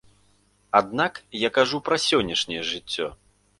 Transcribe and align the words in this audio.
Аднак 0.79 1.19
я 1.47 1.53
кажу 1.59 1.83
пра 1.91 2.01
сённяшняе 2.07 2.63
жыццё. 2.73 3.07